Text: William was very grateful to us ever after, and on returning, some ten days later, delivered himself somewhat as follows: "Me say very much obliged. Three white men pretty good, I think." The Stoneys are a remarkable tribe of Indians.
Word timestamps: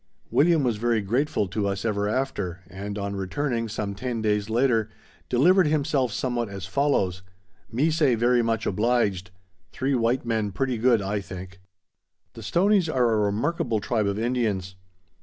William 0.31 0.63
was 0.63 0.77
very 0.77 0.99
grateful 1.01 1.47
to 1.47 1.67
us 1.67 1.85
ever 1.85 2.09
after, 2.09 2.61
and 2.65 2.97
on 2.97 3.15
returning, 3.15 3.69
some 3.69 3.93
ten 3.93 4.19
days 4.19 4.49
later, 4.49 4.89
delivered 5.29 5.67
himself 5.67 6.11
somewhat 6.11 6.49
as 6.49 6.65
follows: 6.65 7.21
"Me 7.71 7.91
say 7.91 8.15
very 8.15 8.41
much 8.41 8.65
obliged. 8.65 9.29
Three 9.71 9.93
white 9.93 10.25
men 10.25 10.53
pretty 10.53 10.79
good, 10.79 11.03
I 11.03 11.21
think." 11.21 11.59
The 12.33 12.41
Stoneys 12.41 12.89
are 12.89 13.13
a 13.13 13.17
remarkable 13.19 13.79
tribe 13.79 14.07
of 14.07 14.17
Indians. 14.17 14.73